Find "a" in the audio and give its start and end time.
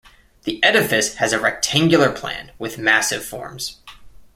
1.31-1.39